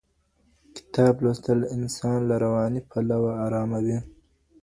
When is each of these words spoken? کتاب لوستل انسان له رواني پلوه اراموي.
کتاب 0.75 1.13
لوستل 1.23 1.59
انسان 1.75 2.19
له 2.29 2.35
رواني 2.45 2.81
پلوه 2.89 3.31
اراموي. 3.45 3.99